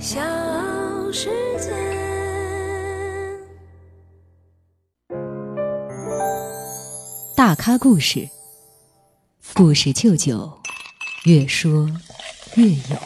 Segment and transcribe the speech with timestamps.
[0.00, 0.18] 小
[1.12, 1.70] 世界。
[7.36, 8.26] 大咖故事，
[9.52, 10.58] 故事舅舅，
[11.26, 11.86] 越说
[12.56, 12.96] 越有。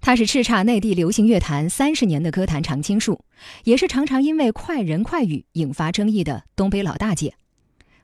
[0.00, 3.22] 他是叱咤内地流行乐坛三十年的歌坛常青树，
[3.64, 7.34] 也是常常因为快人快语引发争议的东北老大姐。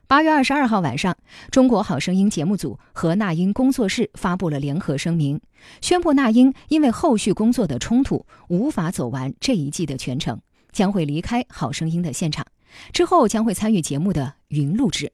[0.09, 1.13] 八月二十二号晚上，
[1.51, 5.39] 《中国好声音》节目组和那英工作室发布了联合声明，
[5.81, 12.43] 宣布那英因为后续工作的冲突，无法走完这一季的全程，将会离开《好声音》的现场。
[12.91, 15.11] 之后将会参与节目的云录制。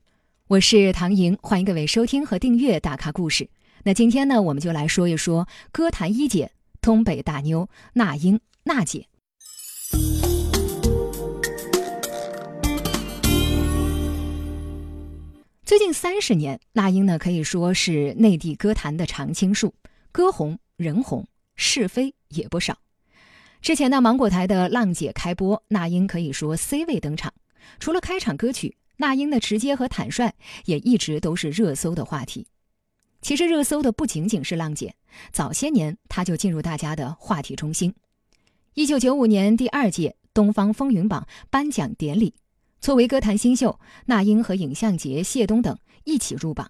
[0.48, 3.44] 我是唐莹，欢迎各位收听和订阅《大咖故事》。
[3.84, 9.08] 那今天呢，我们就来说一说歌坛一姐、东北大妞那英娜姐。
[15.76, 19.76] 最近三十年，那英呢可以说是内地歌坛的常青树，
[20.10, 22.78] 歌红人红，是非也不少。
[23.62, 27.34] 之前呢，芒果台的《浪姐》开播，那英可以说 C 位登场。
[27.78, 30.32] 除了开场歌曲，那英的直接和坦率
[30.64, 32.48] 也一直都是热搜的话题。
[33.22, 34.96] 其实热搜的不仅仅是浪姐，
[35.34, 37.94] 早些年她就进入大家的话题中心。
[38.76, 42.34] 一九九五年第二届东方风云榜颁奖典礼，
[42.86, 46.70] 作为歌坛新秀，那英和尹相杰、谢东等一起入榜。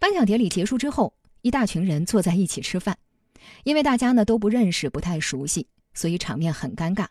[0.00, 2.98] 颁奖典礼结束之后，一大群人坐在一起吃饭，
[3.62, 7.06] 因为大家呢都不认识，不太熟悉，所以场面很尴尬。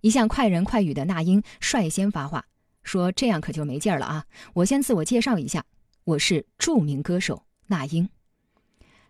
[0.00, 2.46] 一向快人快语的那英率先发话，
[2.84, 4.24] 说：“这样可就没劲儿了啊！
[4.54, 5.64] 我先自我介绍一下，
[6.04, 8.08] 我是著名歌手那英。”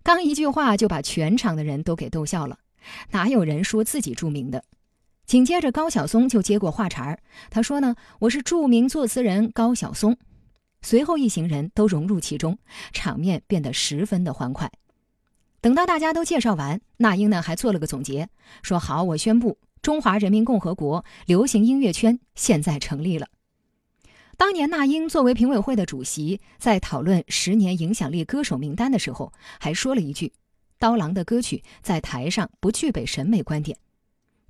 [0.03, 2.59] 刚一句话就把全场的人都给逗笑了，
[3.11, 4.65] 哪有人说自己著名的？
[5.27, 7.19] 紧接着高晓松就接过话茬儿，
[7.51, 10.17] 他说：“呢，我是著名作词人高晓松。”
[10.83, 12.57] 随后一行人都融入其中，
[12.93, 14.71] 场面变得十分的欢快。
[15.61, 18.29] 等到大家都介绍完，那英呢还做了个总结，
[18.63, 23.27] 说：“好，我宣布。”中华人民共和国流行音乐圈现在成立了。
[24.37, 30.33] 当年那英作为评委会的主席，在讨论十年影响力歌手名单的时候，还说了一句
[30.79, 33.77] ：“刀郎的歌曲在台上不具备审美观点。”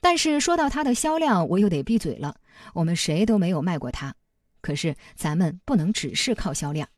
[0.09, 2.37] 但是说到他的销量，我又得闭嘴了。
[2.75, 4.15] 我们谁都没有卖过他，
[4.61, 6.89] 可是咱们不能只是靠销量。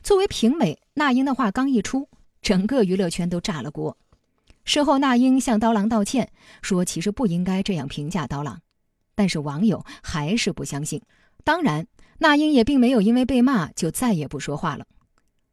[0.00, 2.08] 作为评委，那英的话刚一出，
[2.40, 3.98] 整个娱乐圈都炸了锅。
[4.62, 6.30] 事后，那英向刀郎道歉，
[6.62, 8.60] 说其实不应该这样评价刀郎，
[9.16, 11.02] 但是网友还是不相信。
[11.42, 11.84] 当然，
[12.18, 14.86] 那英也并没有因为被骂就再也不说话了。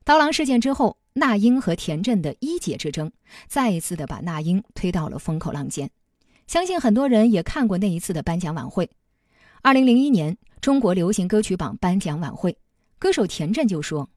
[0.03, 3.11] 刀郎事件之后，那英和田震的一姐之争，
[3.47, 5.89] 再一次的把那英推到了风口浪尖。
[6.47, 8.89] 相信很多人也看过那一次的颁奖晚会。
[9.61, 12.57] 二零零一年中国流行歌曲榜颁奖晚会，
[12.97, 14.09] 歌手田震就说：“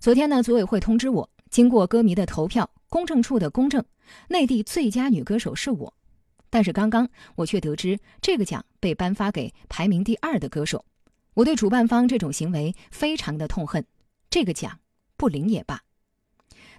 [0.00, 3.84] 昨天呢，组委会通知我，经过歌迷的投票。”公证处的公证，
[4.28, 5.92] 内地最佳女歌手是我，
[6.48, 10.84] 但是刚刚我却得知这个奖被颁发给排名第二的歌手，
[11.34, 13.84] 我对主办方这种行为非常的痛恨，
[14.30, 14.78] 这个奖
[15.16, 15.82] 不领也罢。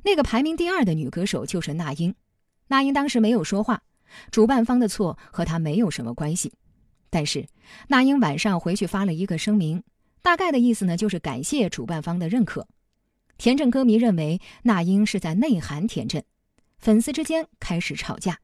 [0.04, 2.16] 那个排名第二的女歌手就是那英，
[2.68, 3.84] 那英当时没有说话，
[4.32, 6.54] 主办方的错和她没有什么关系，
[7.10, 7.48] 但是
[7.88, 9.84] 那英晚上回去发了一个声明，
[10.22, 12.68] 大概的意思呢就是感谢主办方的认可。
[13.38, 16.24] 田震歌迷认为那英是在内涵田震，
[16.80, 18.40] 粉丝之间开始吵架。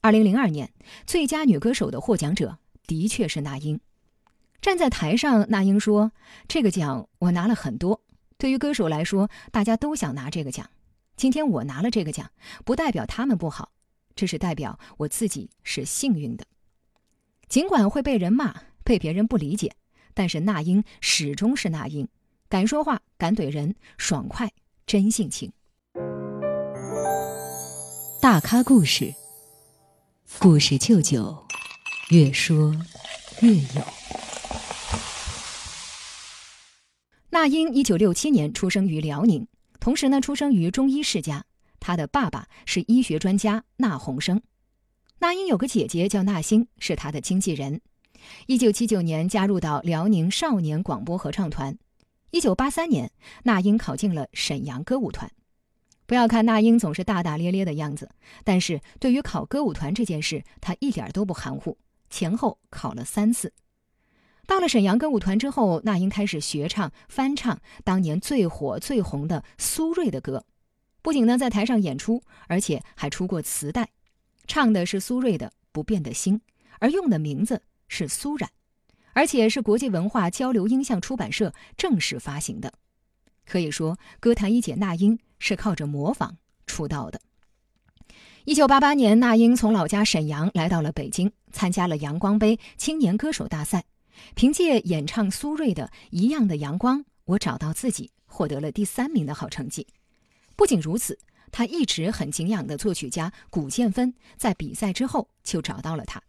[0.00, 0.72] 二零零二年
[1.06, 3.80] 最佳女歌手的获奖者的确是那英。
[4.60, 6.12] 站在台上，那英说
[6.46, 8.00] ：“这个奖我拿了很多，
[8.38, 10.70] 对于歌手来说，大家都想拿这个奖。
[11.16, 12.30] 今天我拿了这个奖，
[12.64, 13.72] 不代表他们不好，
[14.14, 16.46] 这是代表我自己是幸运的。
[17.48, 19.74] 尽管会被人骂，被别人不理解，
[20.14, 22.08] 但是那英始终是那英。”
[22.48, 24.52] 敢说话，敢怼人，爽快，
[24.86, 25.50] 真性情。
[28.20, 29.14] 大咖故事，
[30.38, 31.46] 故事舅舅，
[32.10, 32.76] 越说
[33.40, 33.82] 越有。
[37.30, 39.46] 那英一九六七年出生于辽宁，
[39.80, 41.46] 同时呢，出生于中医世家。
[41.82, 44.40] 他的爸爸是医学专家那鸿生。
[45.18, 47.80] 那英有个姐姐叫那星，是他的经纪人。
[48.46, 51.76] 一九七九年加入到辽宁少年广播合唱团。
[52.30, 53.10] 一九八三年，
[53.42, 55.28] 那英考进了沈阳歌舞团。
[56.06, 58.08] 不要看那英总是大大咧咧的样子，
[58.44, 61.76] 但是对于考歌舞团这件事，她一点都不含糊，
[62.10, 63.52] 前后考了三次。
[64.46, 70.44] 到了沈阳歌舞团之后，那英开始学唱、翻唱当年最火最红的苏芮的歌，
[71.02, 73.90] 不仅呢在台上演出，而且还出过磁带，
[74.46, 76.38] 唱的是苏芮的《不变的心》，
[76.78, 78.48] 而用的名字是苏冉。
[79.14, 82.72] 而且是国际文化交流音像出版社正式发行的，
[83.44, 87.20] 可以说歌坛一姐那英是靠着模仿出道的。
[88.46, 93.84] 一九八八年，那英从老家沈阳来到了北京，参加了阳光杯青年歌手大赛，
[94.34, 99.86] 凭借演唱苏芮的《一样的阳光》，我找到自己，获得了第三名的好成绩。
[100.62, 101.18] 不仅如此，
[101.50, 106.22] 他一直很敬仰的作曲家古建芬，在比赛之后就找到了他。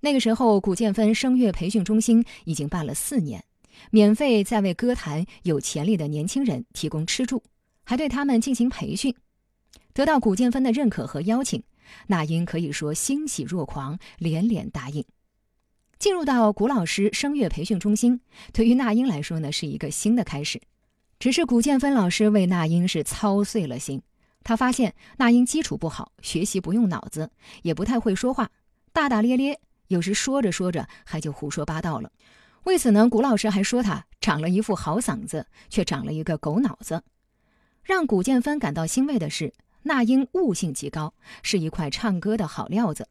[0.00, 3.44] 那个时候，古建芬声乐培训中心已经办了四年，
[3.90, 7.42] 免费在为歌坛有潜力的年轻人提供吃住，
[7.84, 9.14] 还对他们进行培训。
[9.92, 11.62] 得到古建芬的认可和邀请，
[12.06, 15.04] 那英可以说欣喜若狂，连连答应。
[15.98, 18.22] 进入到古老师声乐培训中心，
[18.54, 20.58] 对于那英来说呢，是一个新的开始。
[21.20, 24.02] 只是古建芬老师为那英是操碎了心。
[24.42, 27.30] 他发现那英基础不好，学习不用脑子，
[27.62, 28.50] 也不太会说话，
[28.92, 32.10] 大大咧咧，有时说着说着还就胡说八道了。
[32.64, 37.02] 为此呢，古老师还说他长了一副好嗓子，却长了一个狗脑子。
[37.82, 39.52] 让古建芬感到欣慰的是。
[39.82, 43.08] 那英悟性极高，是一块唱歌的好料子。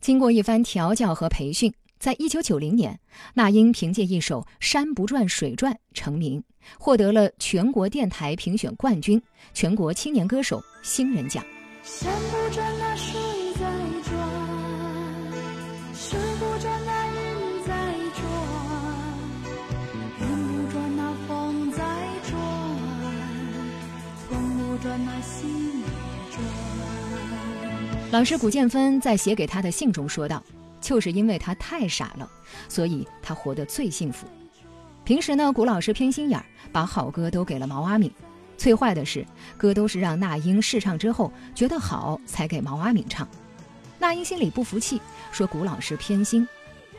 [0.00, 1.74] 经过一番调教和培训，
[2.06, 3.00] 在一九九零年，
[3.34, 6.40] 那英凭借一首《山不转水转》成名，
[6.78, 9.20] 获得了全国电台评选冠军、
[9.52, 11.44] 全国青年歌手新人奖。
[11.82, 13.20] 山不转，那水
[13.54, 13.60] 在
[14.04, 14.14] 转；
[15.94, 17.74] 水不转，那云在
[18.14, 18.22] 转；
[20.20, 21.82] 云不转，那风在
[22.22, 22.38] 转；
[24.28, 25.86] 风不转，那心也
[26.30, 26.40] 转。
[28.12, 30.40] 老师谷建芬在写给他的信中说道
[30.86, 32.30] ：“就是因为他太傻了，
[32.68, 34.24] 所以他活得最幸福。
[35.02, 38.08] 平时呢，古老师偏心眼儿，把好歌都给了毛阿敏。
[38.56, 43.26] 最坏的是，歌都是让那英试唱之后觉得好才给毛阿敏唱。
[43.98, 45.00] 那英心里不服气，
[45.32, 46.46] 说古老师偏心。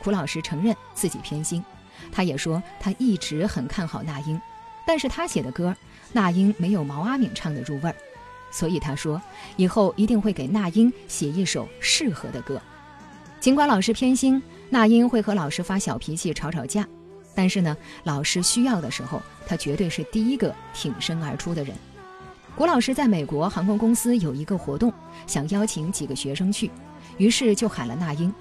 [0.04, 1.64] 古老师承认自己偏心，
[2.12, 4.38] 他也说他一直很看好那英，
[4.86, 5.74] 但是他写的歌，
[6.12, 7.96] 那英没有毛阿敏唱的入味儿。”
[8.52, 9.20] 所以他说，
[9.56, 12.60] 以后一定会给那英写一首适合的歌。
[13.40, 16.86] 尽管老师偏心，那英会和老师发小脾气、吵吵架，
[17.36, 21.74] 但是呢，老师需要的时候，他绝对是第一个挺身而出的人。
[22.56, 24.92] 古老师在美国航空公司有一个活动，
[25.26, 26.68] 想邀请几个学生去，
[27.16, 28.34] 于是就喊了那英。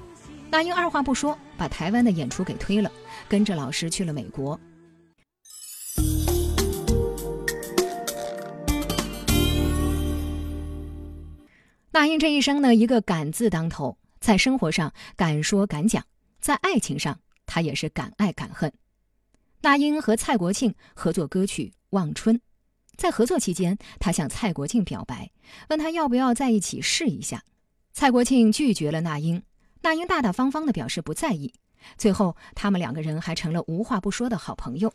[0.50, 2.92] 那英二话不说，把台湾的演出给推了，
[3.30, 4.60] 跟着老师去了美国。
[11.92, 16.04] 那英这一生呢，一个敢字当头，在生活上敢说敢讲，
[16.40, 18.72] 在爱情上他也是敢爱敢恨。
[19.62, 22.36] 那英和蔡国庆合作歌曲《望春》，
[22.96, 25.32] 在合作期间，他向蔡国庆表白，
[25.70, 27.44] 问他要不要在一起试一下。
[27.94, 29.42] 蔡国庆拒绝了那英，
[29.82, 31.54] 那英大大方方的表示不在意。
[31.98, 34.94] 最后，他们两个人还成了无话不说的好朋友。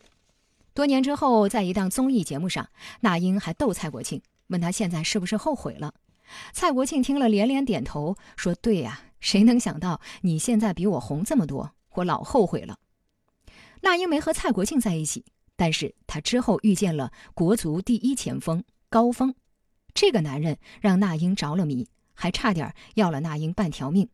[0.75, 2.69] 多年之后，在一档综艺节目上，
[3.01, 5.93] 那英还逗蔡国庆，问他现在是不是后悔了。
[6.53, 11.73] 蔡国庆听了连连点头，说：“对呀，谁能想到你现在比我红这么多？
[11.95, 12.79] 我老后悔了。”
[13.81, 15.25] 那英没和蔡国庆在一起，
[15.57, 19.35] 但是她之后遇见了国足第一前锋高峰，
[19.95, 24.07] 这个男人让那英着了迷，还差点要了那英半条命。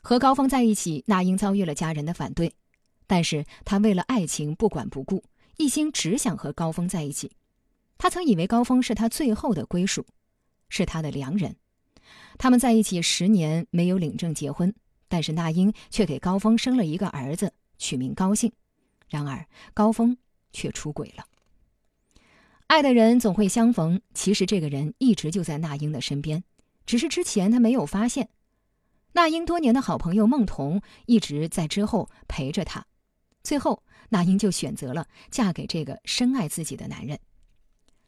[0.00, 2.54] 和高峰在一起，那英遭遇了家人的反对，
[3.06, 5.24] 但是她为了爱情不管不顾，
[5.56, 7.32] 一心只想和高峰在一起。
[7.98, 10.06] 她曾以为高峰是她最后的归属。
[10.70, 11.54] 是他的良人，
[12.38, 14.74] 他们在一起十年没有领证结婚，
[15.08, 18.52] 但是那英却给高峰生了一个儿子，取名高兴。
[19.08, 20.16] 然而高峰
[20.52, 21.24] 却出轨了。
[22.66, 26.42] 爱的人总会相逢，其实这个人一直就在那英的身边，
[26.86, 28.30] 只是之前他没有发现。
[29.12, 32.84] 那英多年的好朋友孟彤一直在之后陪着他，
[33.44, 37.18] 最后那英就选择了嫁给这个深爱自己的男人。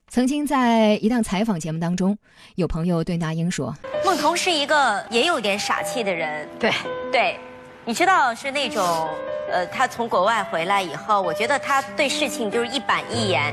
[0.08, 2.18] 曾经在一档采访节目当中，
[2.54, 6.70] 有朋友对那英说：“孟彤是一个也有点傻气的人。”对
[7.10, 7.40] 对，
[7.84, 9.08] 你知道是那种，
[9.50, 13.52] 呃，他从国外回来以后，我觉得他对事情就是一板一眼，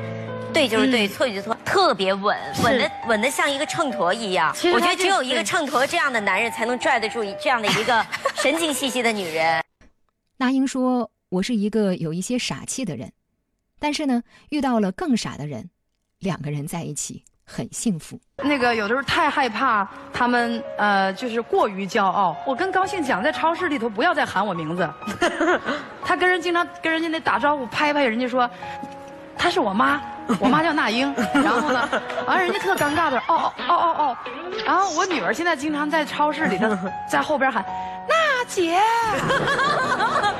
[0.53, 4.55] 对就是对，错就是错，特别稳，稳的稳的像一个秤砣一样。
[4.71, 8.05] 我觉得只有一个秤砣这样的男人才能拽得住这样的一个
[8.37, 9.63] 神经兮兮的女人。
[10.37, 13.11] 那英说：“我是一个有一些傻气的人，
[13.79, 15.71] 但是呢，遇到了更傻的人。”
[16.19, 18.19] 两个人在一起很幸福。
[18.37, 22.35] 那个有的时候太害怕他们，呃，就是过于骄傲。
[22.45, 24.89] 我跟高兴讲，在超市里头不要再喊我名字。
[26.03, 28.49] 他跟人经常跟人家那打招呼，拍拍人家说，
[29.37, 30.01] 她是我妈，
[30.39, 31.13] 我妈叫那英。
[31.33, 31.87] 然后呢，
[32.25, 34.17] 完了人家特尴尬的，哦哦哦哦哦。
[34.65, 36.67] 然后我女儿现在经常在超市里头
[37.09, 37.63] 在后边喊，
[38.07, 38.79] 娜姐，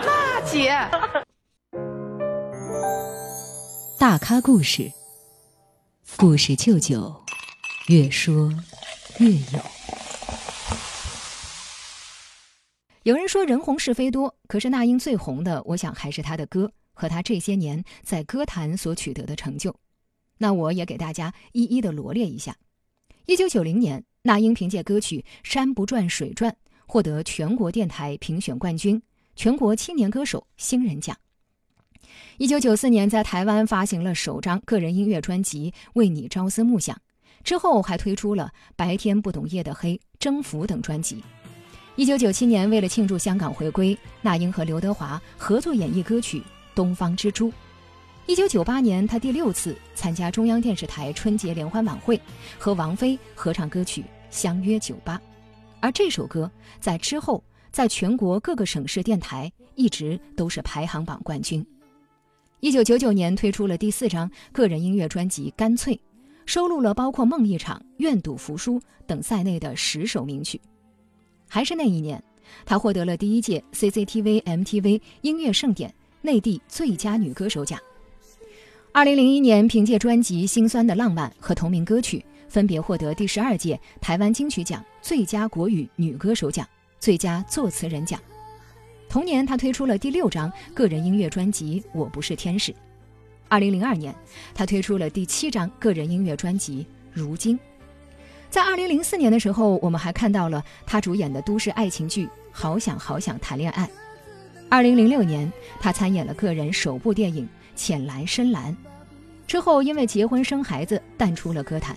[0.05, 0.75] 娜姐。
[3.99, 4.91] 大咖故事。
[6.15, 7.13] 故事舅舅，
[7.87, 8.53] 越说
[9.19, 9.59] 越有。
[13.03, 19.75] 有人说人红是非多，可是那英最红的，我想还是她的歌和她这些年在歌坛所取得的成就。
[20.37, 22.55] 那我也给大家一一的罗列一下。
[23.25, 26.51] 一九九零年，那英凭借歌曲《山不转水转》
[26.85, 29.01] 获得全国电台评选冠军、
[29.35, 31.17] 全国青年歌手新人奖。
[32.37, 36.95] 一九九四年，在台湾发行了首张个人音乐专辑《为你朝思暮想》，
[37.43, 41.23] 之后还推出了《白天不懂夜的黑》《征服》等专辑。
[41.95, 46.39] 一九九七年，为了庆祝香港回归，那英和刘德华合作演绎歌曲
[46.73, 47.49] 《东方之珠》。
[48.25, 52.19] 一九九八年，他第六次参加中央电视台春节联欢晚会，
[52.57, 54.01] 和王菲合唱歌曲
[54.31, 55.17] 《相约九八》，
[55.81, 61.63] 而这首歌在之后在全国各个省市电台一直都是排行榜冠军。
[62.63, 65.93] 一九九九年，推出了第四张个人音乐专辑《干脆》，
[66.45, 70.61] 收录了包括《梦一场》《愿赌服输》等在内的十首名曲。
[71.45, 72.23] 还是那一年，
[72.63, 77.77] 她获得了第一届 CCTV MTV 音乐盛典内地最佳女歌手奖。
[78.93, 86.65] 二零零一年，凭借专辑《心酸的浪漫》和同名歌曲，分别获得第十二届台湾金曲奖最佳国语女歌手奖、
[86.97, 88.17] 最佳作词人奖。
[89.13, 92.71] 同年，他推出了第六张个人音乐专辑《我不是天使》。
[93.47, 94.11] 二零零二年，
[94.55, 97.55] 他推出了第七张个人音乐专辑《如今》。
[98.49, 103.85] 在二零零四年的时候，我们还看到了他主演的都市爱情剧《好想好想谈恋爱》。
[104.67, 108.73] 二零零六年，他参演了个人首部电影《浅蓝深蓝》，
[109.45, 111.95] 之后因为结婚生孩子淡出了歌坛。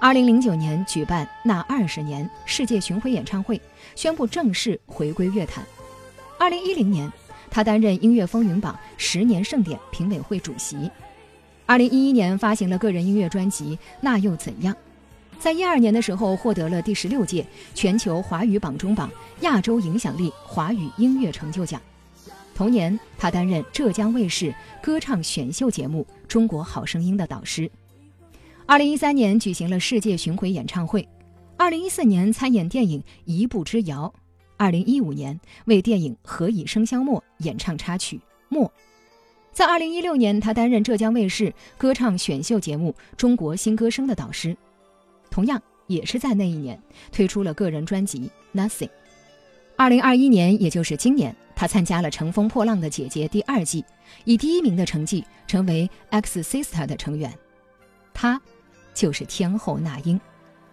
[0.00, 3.60] 二零零九年举办那二十年世界巡回演唱会，
[3.94, 5.62] 宣布正式回归乐坛。
[6.42, 7.08] 二零一零年，
[7.52, 10.90] 他担任音乐风云榜十年盛典评委会主席。
[11.66, 14.74] 二零一一年发行了个人音乐专辑《那又怎样》。
[15.38, 17.46] 在一二年的时候，获得了第十六届
[17.76, 19.08] 全球华语榜中榜
[19.42, 21.80] 亚洲影响力华语音乐成就奖。
[22.56, 27.70] 同年，他担任浙江卫视歌唱选秀节目《中国好声音》的导师。
[28.66, 31.08] 二零一三年举行了世界巡回演唱会。
[31.56, 34.12] 二零一四年参演电影《一步之遥》。
[34.62, 38.16] 二零一五年为电影《何以笙箫默》演唱插曲
[38.48, 38.64] 《默》。
[39.50, 44.56] 在二零一六年，他担任浙江卫视歌唱选秀节目《中国新歌声》的导师。
[45.32, 48.86] 同样也是在那一年推出了个人专辑《Nothing》。
[49.74, 53.84] 二零二一年，也就是今年，他参加了《乘风破浪的姐姐》第二季，
[54.24, 57.36] 以第一名的成绩成为 X Sister 的成员。
[58.14, 58.40] 她
[58.94, 60.20] 就是天后那英，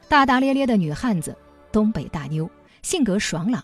[0.07, 1.35] 大大咧咧的女汉子，
[1.71, 2.47] 东北大妞，
[2.83, 3.63] 性格爽朗